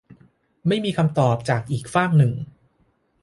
[0.67, 2.33] ไม่มีคำตอบจากอีกฟากหนึ่ง